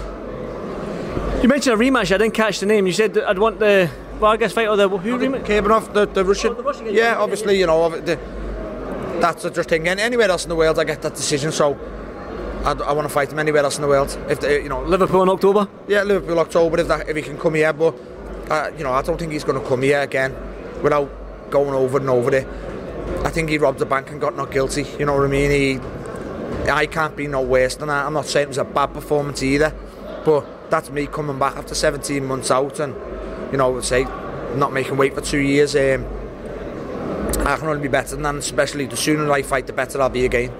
You 1.41 1.49
mentioned 1.49 1.79
a 1.79 1.83
rematch. 1.83 2.13
I 2.13 2.17
didn't 2.17 2.33
catch 2.33 2.59
the 2.59 2.65
name. 2.65 2.87
You 2.87 2.93
said 2.93 3.17
I'd 3.17 3.39
want 3.39 3.59
the 3.59 3.89
Vargas 4.19 4.53
fight 4.53 4.67
or 4.67 4.77
the 4.77 4.87
who 4.87 5.15
oh, 5.15 5.17
rematch? 5.17 5.45
Kurbanov, 5.45 5.93
the, 5.93 6.05
the 6.05 6.23
Russian. 6.23 6.51
Oh, 6.51 6.55
the 6.55 6.63
Russian 6.63 6.93
yeah, 6.93 7.17
obviously, 7.17 7.59
you 7.59 7.67
know, 7.67 7.89
the, 7.89 8.17
that's 9.21 9.43
just 9.43 9.69
thing. 9.69 9.87
And 9.87 9.99
anywhere 9.99 10.29
else 10.29 10.43
in 10.43 10.49
the 10.49 10.55
world, 10.55 10.79
I 10.79 10.83
get 10.83 11.01
that 11.01 11.15
decision. 11.15 11.51
So 11.51 11.77
I, 12.65 12.71
I 12.71 12.93
want 12.93 13.07
to 13.07 13.13
fight 13.13 13.31
him 13.31 13.39
anywhere 13.39 13.63
else 13.63 13.75
in 13.75 13.81
the 13.81 13.87
world. 13.87 14.17
If 14.29 14.39
they, 14.39 14.63
you 14.63 14.69
know, 14.69 14.81
Liverpool 14.83 15.23
in 15.23 15.29
October. 15.29 15.67
Yeah, 15.87 16.03
Liverpool 16.03 16.39
October. 16.39 16.79
If 16.79 16.87
that, 16.87 17.09
if 17.09 17.15
he 17.15 17.21
can 17.21 17.37
come 17.37 17.55
here, 17.55 17.73
but 17.73 17.95
uh, 18.49 18.71
you 18.77 18.83
know, 18.83 18.93
I 18.93 19.01
don't 19.01 19.17
think 19.17 19.31
he's 19.31 19.43
going 19.43 19.61
to 19.61 19.67
come 19.67 19.81
here 19.81 20.01
again 20.01 20.35
without 20.81 21.09
going 21.49 21.73
over 21.73 21.97
and 21.97 22.09
over 22.09 22.33
it. 22.35 22.47
I 23.25 23.29
think 23.29 23.49
he 23.49 23.57
robbed 23.57 23.79
the 23.79 23.85
bank 23.85 24.11
and 24.11 24.19
got 24.19 24.35
not 24.35 24.51
guilty. 24.51 24.85
You 24.97 25.05
know 25.05 25.15
what 25.15 25.25
I 25.25 25.27
mean? 25.27 25.51
He, 25.51 26.69
I 26.69 26.85
can't 26.85 27.15
be 27.15 27.27
no 27.27 27.41
worse 27.41 27.75
than 27.75 27.89
that. 27.89 28.05
I'm 28.05 28.13
not 28.13 28.25
saying 28.25 28.45
it 28.45 28.47
was 28.49 28.57
a 28.57 28.63
bad 28.63 28.93
performance 28.93 29.43
either, 29.43 29.73
but 30.25 30.69
that's 30.69 30.89
me 30.89 31.07
coming 31.07 31.37
back 31.37 31.55
after 31.55 31.75
17 31.75 32.25
months 32.25 32.49
out 32.49 32.79
and 32.79 32.95
you 33.51 33.57
know, 33.57 33.79
say 33.81 34.03
not 34.55 34.73
making 34.73 34.97
weight 34.97 35.13
for 35.13 35.21
two 35.21 35.39
years. 35.39 35.75
Um, 35.75 36.05
I 37.45 37.57
can 37.57 37.67
only 37.67 37.81
be 37.81 37.89
better 37.89 38.15
than 38.15 38.23
that, 38.23 38.35
especially 38.35 38.85
the 38.85 38.95
sooner 38.95 39.31
I 39.31 39.41
fight, 39.41 39.67
the 39.67 39.73
better 39.73 40.01
I'll 40.01 40.09
be 40.09 40.25
again. 40.25 40.51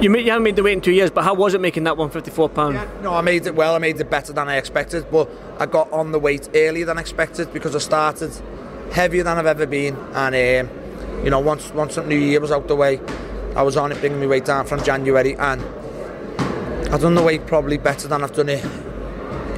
You, 0.00 0.14
you 0.14 0.30
haven't 0.30 0.42
made 0.42 0.56
the 0.56 0.62
weight 0.62 0.74
in 0.74 0.80
two 0.80 0.92
years, 0.92 1.10
but 1.10 1.24
how 1.24 1.34
was 1.34 1.54
it 1.54 1.60
making 1.60 1.84
that 1.84 1.96
154 1.96 2.50
pound? 2.50 2.74
Yeah, 2.74 2.86
no, 3.02 3.14
I 3.14 3.22
made 3.22 3.46
it 3.46 3.54
well. 3.54 3.74
I 3.74 3.78
made 3.78 3.98
it 3.98 4.10
better 4.10 4.32
than 4.32 4.46
I 4.46 4.56
expected, 4.56 5.10
but 5.10 5.28
I 5.58 5.66
got 5.66 5.90
on 5.90 6.12
the 6.12 6.18
weight 6.18 6.50
earlier 6.54 6.84
than 6.84 6.98
expected 6.98 7.52
because 7.52 7.74
I 7.74 7.78
started 7.78 8.30
heavier 8.92 9.22
than 9.22 9.38
I've 9.38 9.46
ever 9.46 9.66
been, 9.66 9.96
and 10.14 10.68
um, 10.68 11.24
you 11.24 11.30
know, 11.30 11.40
once 11.40 11.72
once 11.72 11.94
the 11.94 12.04
new 12.04 12.18
year 12.18 12.40
was 12.40 12.52
out 12.52 12.68
the 12.68 12.76
way, 12.76 13.00
I 13.56 13.62
was 13.62 13.76
on 13.76 13.90
it, 13.90 13.98
bringing 14.00 14.20
my 14.20 14.26
weight 14.26 14.44
down 14.44 14.66
from 14.66 14.82
January, 14.84 15.34
and 15.34 15.62
I've 16.92 17.00
done 17.00 17.14
the 17.14 17.22
weight 17.22 17.46
probably 17.46 17.78
better 17.78 18.06
than 18.06 18.22
I've 18.22 18.34
done 18.34 18.50
it 18.50 18.64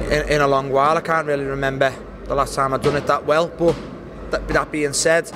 in, 0.09 0.27
in 0.29 0.41
a 0.41 0.47
long 0.47 0.71
while. 0.71 0.97
I 0.97 1.01
can't 1.01 1.27
really 1.27 1.45
remember 1.45 1.93
the 2.23 2.35
last 2.35 2.55
time 2.55 2.73
I've 2.73 2.81
done 2.81 2.95
it 2.95 3.07
that 3.07 3.25
well, 3.25 3.49
but 3.49 3.75
that, 4.31 4.47
that 4.47 4.71
being 4.71 4.93
said, 4.93 5.29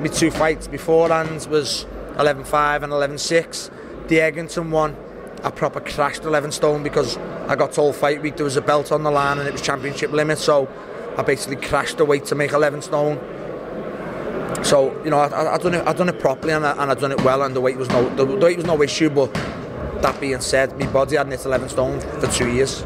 my 0.00 0.06
two 0.06 0.30
fights 0.30 0.68
beforehand 0.68 1.46
was 1.50 1.86
11.5 2.16 2.82
and 2.82 2.92
11.6. 2.92 3.70
The 4.08 4.16
Eggington 4.16 4.70
one, 4.70 4.96
I 5.42 5.50
proper 5.50 5.80
crashed 5.80 6.24
11 6.24 6.52
stone 6.52 6.82
because 6.82 7.16
I 7.46 7.56
got 7.56 7.72
told 7.72 7.96
fight 7.96 8.22
week 8.22 8.36
there 8.36 8.44
was 8.44 8.56
a 8.56 8.60
belt 8.62 8.92
on 8.92 9.02
the 9.02 9.10
line 9.10 9.38
and 9.38 9.48
it 9.48 9.52
was 9.52 9.62
championship 9.62 10.12
limit, 10.12 10.38
so 10.38 10.68
I 11.16 11.22
basically 11.22 11.56
crashed 11.56 11.98
the 11.98 12.04
weight 12.04 12.24
to 12.26 12.34
make 12.34 12.52
11 12.52 12.82
stone. 12.82 13.18
So 14.64 15.00
you 15.04 15.10
know, 15.10 15.18
I, 15.18 15.54
I 15.54 15.58
done 15.58 15.74
it, 15.74 15.86
I 15.86 15.92
done 15.92 16.08
it 16.08 16.18
properly 16.18 16.52
and 16.52 16.66
I, 16.66 16.72
and 16.72 16.90
I 16.90 16.94
done 16.94 17.12
it 17.12 17.20
well, 17.22 17.42
and 17.42 17.54
the 17.54 17.60
weight 17.60 17.76
was 17.76 17.88
no, 17.88 18.08
the, 18.16 18.24
the 18.24 18.36
weight 18.36 18.56
was 18.56 18.66
no 18.66 18.82
issue. 18.82 19.10
But 19.10 19.32
that 20.02 20.20
being 20.20 20.40
said, 20.40 20.78
my 20.78 20.86
body 20.86 21.16
hadn't 21.16 21.32
hit 21.32 21.44
11 21.44 21.68
stone 21.68 22.00
for 22.00 22.26
two 22.28 22.50
years. 22.50 22.84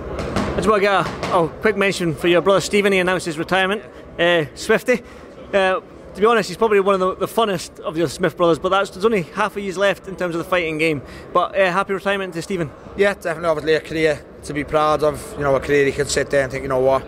Get 0.56 0.66
a 0.66 1.04
oh, 1.32 1.52
quick 1.60 1.76
mention 1.76 2.14
for 2.14 2.28
your 2.28 2.42
brother 2.42 2.60
Stephen. 2.60 2.92
He 2.92 2.98
announced 2.98 3.24
his 3.26 3.38
retirement. 3.38 3.82
Uh, 4.18 4.44
Swifty. 4.54 5.02
Uh, 5.52 5.80
to 6.14 6.20
be 6.20 6.26
honest, 6.26 6.48
he's 6.48 6.58
probably 6.58 6.80
one 6.80 6.94
of 6.94 7.00
the, 7.00 7.26
the, 7.26 7.26
funnest 7.26 7.80
of 7.80 7.94
the 7.94 8.08
Smith 8.08 8.36
brothers, 8.36 8.58
but 8.58 8.68
that's, 8.68 8.90
there's 8.90 9.04
only 9.04 9.22
half 9.22 9.56
a 9.56 9.60
year's 9.60 9.78
left 9.78 10.08
in 10.08 10.16
terms 10.16 10.34
of 10.34 10.38
the 10.38 10.44
fighting 10.44 10.76
game. 10.76 11.00
But 11.32 11.58
uh, 11.58 11.72
happy 11.72 11.94
retirement 11.94 12.34
to 12.34 12.42
Stephen. 12.42 12.70
Yeah, 12.96 13.14
definitely. 13.14 13.48
Obviously, 13.48 13.74
a 13.74 13.80
career 13.80 14.24
to 14.44 14.52
be 14.52 14.64
proud 14.64 15.02
of. 15.02 15.34
You 15.38 15.44
know, 15.44 15.54
a 15.54 15.60
career 15.60 15.86
he 15.86 15.92
can 15.92 16.06
sit 16.06 16.28
there 16.30 16.42
and 16.42 16.52
think, 16.52 16.62
you 16.62 16.68
know 16.68 16.80
what, 16.80 17.06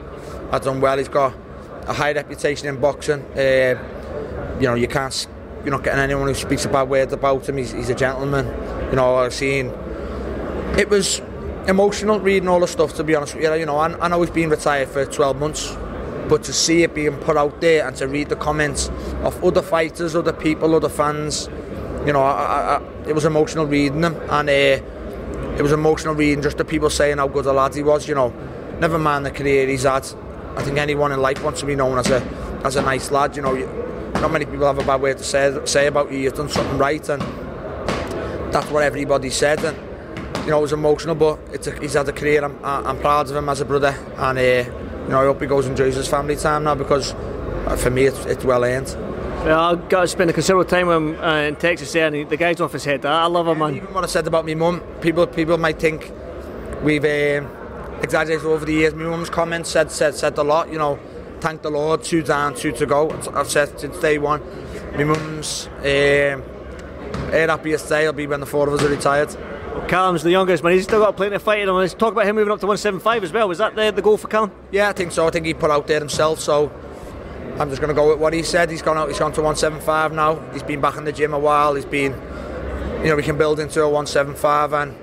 I've 0.50 0.62
done 0.62 0.80
well. 0.80 0.96
He's 0.96 1.08
got 1.08 1.34
a 1.86 1.92
high 1.92 2.12
reputation 2.12 2.68
in 2.68 2.80
boxing. 2.80 3.20
Uh, 3.36 4.56
you 4.58 4.66
know, 4.66 4.74
you 4.74 4.88
can't, 4.88 5.26
you're 5.64 5.70
not 5.70 5.84
getting 5.84 6.00
anyone 6.00 6.28
who 6.28 6.34
speaks 6.34 6.64
a 6.64 6.68
bad 6.68 6.88
word 6.88 7.12
about 7.12 7.46
him. 7.46 7.58
He's, 7.58 7.72
he's 7.72 7.90
a 7.90 7.94
gentleman. 7.94 8.46
You 8.90 8.96
know, 8.96 9.16
I've 9.16 9.34
seen. 9.34 9.66
It 10.78 10.88
was 10.88 11.20
emotional 11.68 12.20
reading 12.20 12.48
all 12.48 12.60
the 12.60 12.68
stuff. 12.68 12.94
To 12.94 13.04
be 13.04 13.14
honest 13.14 13.34
with 13.34 13.44
you, 13.44 13.52
you 13.54 13.66
know, 13.66 13.76
I, 13.76 13.98
I 13.98 14.08
know 14.08 14.22
he's 14.22 14.30
been 14.30 14.48
retired 14.48 14.88
for 14.88 15.04
12 15.04 15.38
months 15.38 15.76
but 16.28 16.42
to 16.44 16.52
see 16.52 16.82
it 16.82 16.94
being 16.94 17.16
put 17.18 17.36
out 17.36 17.60
there 17.60 17.86
and 17.86 17.96
to 17.96 18.08
read 18.08 18.28
the 18.28 18.36
comments 18.36 18.88
of 19.22 19.42
other 19.44 19.62
fighters, 19.62 20.16
other 20.16 20.32
people, 20.32 20.74
other 20.74 20.88
fans, 20.88 21.48
you 22.06 22.12
know, 22.12 22.22
I, 22.22 22.76
I, 22.76 22.82
it 23.06 23.14
was 23.14 23.24
emotional 23.24 23.66
reading 23.66 24.00
them, 24.00 24.14
and 24.30 24.48
uh, 24.48 25.54
it 25.56 25.62
was 25.62 25.72
emotional 25.72 26.14
reading 26.14 26.42
just 26.42 26.58
the 26.58 26.64
people 26.64 26.90
saying 26.90 27.18
how 27.18 27.28
good 27.28 27.46
a 27.46 27.52
lad 27.52 27.74
he 27.74 27.82
was. 27.82 28.08
You 28.08 28.14
know, 28.14 28.30
never 28.78 28.98
mind 28.98 29.26
the 29.26 29.30
career 29.30 29.66
he's 29.66 29.84
had. 29.84 30.06
I 30.56 30.62
think 30.62 30.78
anyone 30.78 31.12
in 31.12 31.20
life 31.20 31.42
wants 31.42 31.60
to 31.60 31.66
be 31.66 31.74
known 31.74 31.98
as 31.98 32.10
a 32.10 32.20
as 32.64 32.76
a 32.76 32.82
nice 32.82 33.10
lad. 33.10 33.36
You 33.36 33.42
know, 33.42 33.54
not 34.20 34.32
many 34.32 34.44
people 34.44 34.66
have 34.66 34.78
a 34.78 34.84
bad 34.84 35.00
way 35.00 35.14
to 35.14 35.24
say 35.24 35.58
say 35.64 35.86
about 35.86 36.12
you. 36.12 36.18
You've 36.18 36.34
done 36.34 36.48
something 36.48 36.78
right, 36.78 37.06
and 37.08 37.22
that's 38.52 38.70
what 38.70 38.82
everybody 38.82 39.30
said. 39.30 39.64
And 39.64 39.76
you 40.44 40.50
know, 40.50 40.58
it 40.58 40.62
was 40.62 40.72
emotional, 40.72 41.14
but 41.14 41.38
it's 41.52 41.66
a, 41.66 41.80
he's 41.80 41.94
had 41.94 42.08
a 42.08 42.12
career. 42.12 42.44
I'm, 42.44 42.62
I'm 42.62 42.98
proud 42.98 43.30
of 43.30 43.36
him 43.36 43.48
as 43.48 43.60
a 43.60 43.64
brother, 43.64 43.94
and. 44.18 44.38
Uh, 44.38 44.83
you 45.04 45.10
know, 45.10 45.20
I 45.20 45.24
hope 45.24 45.40
he 45.40 45.46
goes 45.46 45.66
and 45.66 45.78
enjoys 45.78 45.94
his 45.94 46.08
family 46.08 46.36
time 46.36 46.64
now 46.64 46.74
because 46.74 47.12
uh, 47.12 47.76
for 47.76 47.90
me 47.90 48.06
it's, 48.06 48.24
it's 48.26 48.44
well 48.44 48.64
earned. 48.64 48.88
Yeah, 49.44 49.60
I 49.60 49.74
got 49.74 50.00
to 50.02 50.08
spend 50.08 50.30
a 50.30 50.32
considerable 50.32 50.68
time 50.68 50.86
with 50.86 50.96
him 50.96 51.20
uh, 51.22 51.42
in 51.42 51.56
Texas 51.56 51.92
there, 51.92 52.06
and 52.06 52.28
the 52.30 52.36
guy's 52.36 52.62
off 52.62 52.72
his 52.72 52.84
head. 52.84 53.04
I 53.04 53.26
love 53.26 53.46
him, 53.46 53.58
man. 53.58 53.76
Even 53.76 53.92
what 53.92 54.02
I 54.02 54.06
said 54.06 54.26
about 54.26 54.46
my 54.46 54.54
mum, 54.54 54.80
people 55.02 55.26
people 55.26 55.58
might 55.58 55.78
think 55.78 56.10
we've 56.82 57.04
um, 57.04 57.50
exaggerated 58.02 58.46
over 58.46 58.64
the 58.64 58.72
years. 58.72 58.94
My 58.94 59.04
mum's 59.04 59.28
comments 59.28 59.68
said 59.68 59.90
said 59.90 60.14
said 60.14 60.38
a 60.38 60.42
lot. 60.42 60.72
You 60.72 60.78
know, 60.78 60.98
thank 61.40 61.60
the 61.60 61.70
Lord, 61.70 62.02
two 62.02 62.22
down, 62.22 62.54
two 62.54 62.72
to 62.72 62.86
go. 62.86 63.10
I've 63.34 63.50
said 63.50 63.78
since 63.78 63.98
day 63.98 64.16
one. 64.16 64.42
My 64.96 65.04
mum's 65.04 65.66
um, 65.66 66.42
her 67.14 67.46
happiest 67.48 67.88
day 67.88 68.06
will 68.06 68.12
be 68.12 68.26
when 68.26 68.40
the 68.40 68.46
four 68.46 68.68
of 68.68 68.74
us 68.74 68.82
are 68.82 68.88
retired. 68.88 69.36
Callum's 69.88 70.22
the 70.22 70.30
youngest 70.30 70.62
man. 70.62 70.72
He's 70.72 70.84
still 70.84 71.00
got 71.00 71.16
plenty 71.16 71.36
of 71.36 71.42
fight 71.42 71.60
in 71.60 71.68
him. 71.68 71.74
Let's 71.74 71.94
talk 71.94 72.12
about 72.12 72.26
him 72.26 72.36
moving 72.36 72.52
up 72.52 72.60
to 72.60 72.66
175 72.66 73.24
as 73.24 73.32
well. 73.32 73.48
Was 73.48 73.58
that 73.58 73.74
the, 73.74 73.90
the 73.90 74.02
goal 74.02 74.16
for 74.16 74.28
Callum? 74.28 74.52
Yeah, 74.70 74.88
I 74.88 74.92
think 74.92 75.12
so. 75.12 75.26
I 75.26 75.30
think 75.30 75.46
he 75.46 75.54
put 75.54 75.70
out 75.70 75.86
there 75.86 75.98
himself. 75.98 76.40
So 76.40 76.72
I'm 77.58 77.68
just 77.68 77.80
going 77.80 77.88
to 77.88 77.94
go 77.94 78.10
with 78.10 78.18
what 78.18 78.32
he 78.32 78.42
said. 78.42 78.70
He's 78.70 78.82
gone 78.82 78.96
out. 78.96 79.08
He's 79.08 79.18
gone 79.18 79.32
to 79.32 79.42
175 79.42 80.12
now. 80.12 80.40
He's 80.52 80.62
been 80.62 80.80
back 80.80 80.96
in 80.96 81.04
the 81.04 81.12
gym 81.12 81.34
a 81.34 81.38
while. 81.38 81.74
He's 81.74 81.84
been, 81.84 82.12
you 83.02 83.10
know, 83.10 83.16
we 83.16 83.22
can 83.22 83.36
build 83.36 83.60
into 83.60 83.82
a 83.82 83.88
175 83.88 84.72
and. 84.72 84.96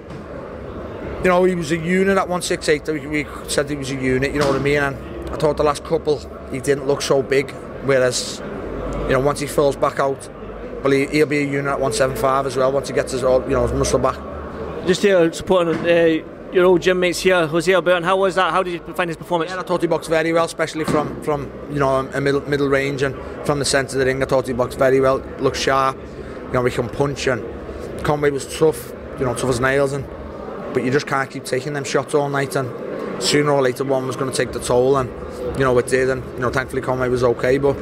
You 1.24 1.28
know, 1.28 1.44
he 1.44 1.54
was 1.54 1.72
a 1.72 1.78
unit 1.78 2.18
at 2.18 2.28
168. 2.28 2.88
We 3.08 3.28
said 3.48 3.70
he 3.70 3.76
was 3.76 3.92
a 3.92 3.96
unit, 3.96 4.34
you 4.34 4.40
know 4.40 4.48
what 4.48 4.56
I 4.56 4.60
mean? 4.60 4.80
And 4.80 4.96
I 5.30 5.38
thought 5.38 5.56
the 5.56 5.64
last 5.64 5.84
couple, 5.84 6.18
he 6.52 6.60
didn't 6.60 6.88
look 6.88 7.04
so 7.04 7.22
big. 7.22 7.52
Whereas, 7.84 8.42
you 9.04 9.14
know, 9.14 9.20
once 9.20 9.40
he 9.40 9.46
fills 9.46 9.76
back 9.76 10.00
out, 10.00 10.28
well, 10.84 10.92
he, 10.92 11.06
will 11.20 11.26
be 11.26 11.40
a 11.40 11.46
unit 11.46 11.68
at 11.68 11.80
175 11.80 12.48
as 12.48 12.58
well 12.58 12.72
once 12.72 12.88
he 12.88 12.94
gets 12.94 13.12
his, 13.12 13.24
all, 13.24 13.42
you 13.44 13.50
know, 13.50 13.64
his 13.64 13.74
muscle 13.74 14.00
back. 14.00 14.18
Just 14.88 15.02
here 15.04 15.32
supporting 15.32 15.76
uh, 15.86 16.52
your 16.54 16.66
old 16.66 16.82
gym 16.82 17.00
mates 17.00 17.20
here, 17.20 17.46
Jose 17.48 17.72
Alberto. 17.72 18.06
How 18.06 18.18
was 18.18 18.36
that? 18.36 18.52
How 18.52 18.64
did 18.64 18.74
you 18.74 18.94
find 18.94 19.10
his 19.10 19.18
performance? 19.18 19.52
Yeah, 19.52 19.60
I 19.60 19.64
thought 19.64 19.82
he 19.82 19.88
boxed 19.88 20.10
very 20.10 20.34
well, 20.34 20.46
especially 20.46 20.86
from, 20.86 21.22
from 21.22 21.52
you 21.72 21.80
know 21.80 22.00
a 22.14 22.20
middle 22.22 22.42
middle 22.42 22.68
range 22.68 23.04
and 23.04 23.16
from 23.46 23.60
the 23.60 23.66
centre 23.66 23.96
of 23.96 24.00
the 24.00 24.06
ring. 24.06 24.22
I 24.22 24.26
thought 24.26 24.48
he 24.48 24.54
boxed 24.54 24.80
very 24.80 25.00
well. 25.00 25.18
Looked 25.40 25.58
sharp. 25.58 25.98
You 26.48 26.54
know, 26.54 26.66
he 26.66 26.72
can 26.72 26.90
punch 26.90 27.28
and 27.28 27.44
Conway 28.04 28.32
was 28.32 28.58
tough. 28.58 28.92
You 29.20 29.26
know, 29.26 29.36
tough 29.36 29.52
as 29.52 29.60
nails 29.60 29.94
and 29.94 30.06
but 30.74 30.84
you 30.84 30.92
just 30.92 31.08
can't 31.08 31.30
keep 31.30 31.44
taking 31.44 31.74
them 31.74 31.84
shots 31.84 32.14
all 32.14 32.30
night 32.30 32.56
and 32.56 32.70
sooner 33.22 33.52
or 33.52 33.62
later 33.62 33.84
one 33.84 34.08
was 34.08 34.16
going 34.16 34.32
to 34.32 34.36
take 34.36 34.52
the 34.52 34.60
toll 34.60 34.98
and 34.98 35.10
you 35.58 35.64
know 35.64 35.78
it 35.78 35.88
did 35.88 36.10
and 36.10 36.24
you 36.34 36.40
know 36.40 36.50
thankfully 36.50 36.82
Conway 36.82 37.10
was 37.10 37.24
okay 37.24 37.58
but 37.58 37.76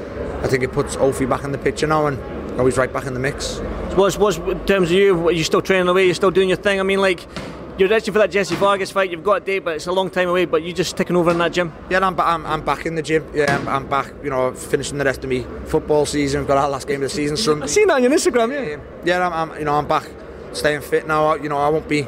I 0.43 0.47
think 0.47 0.63
it 0.63 0.71
puts 0.71 0.95
Ophi 0.95 1.29
back 1.29 1.43
in 1.43 1.51
the 1.51 1.57
picture 1.57 1.87
now 1.87 2.07
and 2.07 2.17
know, 2.59 2.65
he's 2.65 2.77
right 2.77 2.91
back 2.91 3.05
in 3.05 3.13
the 3.13 3.19
mix. 3.19 3.59
Was 3.95 4.17
was 4.17 4.37
in 4.37 4.65
terms 4.65 4.91
of 4.91 4.97
you, 4.97 5.27
are 5.27 5.31
you 5.31 5.43
still 5.43 5.61
training 5.61 5.87
away? 5.87 6.05
You're 6.05 6.15
still 6.15 6.31
doing 6.31 6.49
your 6.49 6.57
thing. 6.57 6.79
I 6.79 6.83
mean, 6.83 6.99
like 6.99 7.25
you're 7.77 7.91
actually 7.93 8.13
for 8.13 8.19
that 8.19 8.31
Jessie 8.31 8.55
Vargas 8.55 8.91
fight. 8.91 9.09
You've 9.09 9.23
got 9.23 9.41
a 9.41 9.45
date, 9.45 9.59
but 9.59 9.75
it's 9.75 9.87
a 9.87 9.91
long 9.91 10.09
time 10.09 10.27
away. 10.27 10.45
But 10.45 10.63
you're 10.63 10.75
just 10.75 10.91
sticking 10.91 11.15
over 11.15 11.31
in 11.31 11.37
that 11.37 11.53
gym. 11.53 11.71
Yeah, 11.89 12.05
I'm, 12.05 12.19
I'm, 12.19 12.45
I'm 12.45 12.61
back 12.65 12.85
in 12.85 12.95
the 12.95 13.01
gym. 13.01 13.25
Yeah, 13.33 13.55
I'm, 13.55 13.67
I'm, 13.67 13.87
back. 13.87 14.13
You 14.21 14.29
know, 14.29 14.53
finishing 14.53 14.97
the 14.97 15.05
rest 15.05 15.23
of 15.23 15.29
me 15.29 15.45
football 15.65 16.05
season. 16.05 16.41
We've 16.41 16.47
got 16.47 16.57
our 16.57 16.69
last 16.69 16.87
game 16.87 16.97
of 16.97 17.03
the 17.03 17.09
season 17.09 17.37
Sunday. 17.37 17.63
I've 17.63 17.69
seen 17.69 17.87
that 17.87 17.95
on 17.95 18.03
your 18.03 18.11
Instagram. 18.11 18.51
Yeah, 18.51 18.81
yeah. 19.05 19.25
I'm, 19.25 19.51
I'm, 19.51 19.59
you 19.59 19.65
know, 19.65 19.75
I'm 19.75 19.87
back, 19.87 20.09
staying 20.51 20.81
fit 20.81 21.07
now. 21.07 21.35
You 21.35 21.47
know, 21.47 21.57
I 21.57 21.69
won't 21.69 21.87
be, 21.87 22.03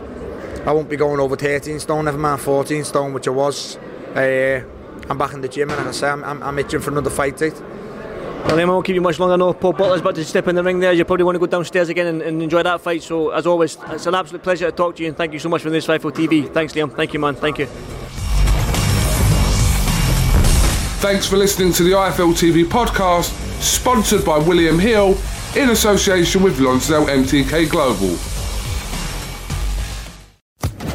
I 0.65 0.73
won't 0.73 0.89
be 0.89 0.97
going 0.97 1.21
over 1.21 1.37
13 1.37 1.79
stone. 1.79 2.05
Never 2.05 2.17
mind 2.17 2.41
14 2.41 2.83
stone, 2.83 3.13
which 3.13 3.27
I 3.27 3.31
was. 3.31 3.77
Uh, 4.13 4.61
I'm 5.09 5.17
back 5.17 5.33
in 5.33 5.39
the 5.39 5.47
gym, 5.47 5.69
and 5.69 5.77
like 5.77 5.87
I 5.87 5.91
say, 5.91 6.09
I'm, 6.09 6.23
I'm, 6.25 6.43
I'm 6.43 6.59
itching 6.59 6.81
for 6.81 6.91
another 6.91 7.09
fight 7.09 7.37
date. 7.37 7.61
Well, 8.45 8.59
I 8.59 8.65
won't 8.65 8.85
keep 8.85 8.95
you 8.95 9.01
much 9.01 9.17
longer. 9.17 9.33
I 9.33 9.37
know 9.37 9.53
Paul 9.53 9.73
Butler's 9.73 10.01
about 10.01 10.15
to 10.15 10.25
step 10.25 10.47
in 10.47 10.55
the 10.55 10.63
ring 10.63 10.79
there. 10.79 10.91
You 10.91 11.05
probably 11.05 11.23
want 11.23 11.35
to 11.35 11.39
go 11.39 11.45
downstairs 11.45 11.89
again 11.89 12.07
and, 12.07 12.21
and, 12.21 12.41
enjoy 12.43 12.63
that 12.63 12.81
fight. 12.81 13.01
So, 13.01 13.29
as 13.29 13.47
always, 13.47 13.77
it's 13.89 14.07
an 14.07 14.15
absolute 14.15 14.43
pleasure 14.43 14.65
to 14.65 14.75
talk 14.75 14.97
to 14.97 15.03
you 15.03 15.07
and 15.07 15.15
thank 15.15 15.31
you 15.31 15.39
so 15.39 15.47
much 15.47 15.61
for 15.61 15.69
this 15.69 15.85
fight 15.85 16.01
for 16.01 16.11
TV. 16.11 16.51
Thanks, 16.53 16.73
Liam. 16.73 16.93
Thank 16.93 17.13
you, 17.13 17.19
man. 17.19 17.35
Thank 17.35 17.59
you. 17.59 17.67
Thanks 21.01 21.27
for 21.27 21.37
listening 21.37 21.73
to 21.73 21.83
the 21.83 21.91
IFL 21.91 22.33
TV 22.33 22.63
podcast, 22.63 23.31
sponsored 23.61 24.23
by 24.23 24.37
William 24.37 24.77
Hill 24.77 25.17
in 25.55 25.69
association 25.69 26.43
with 26.43 26.59
Lonsdale 26.59 27.05
MTK 27.05 27.69
Global. 27.69 28.15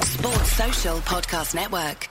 Sports 0.04 0.52
Social 0.52 0.98
Podcast 0.98 1.54
Network. 1.54 2.08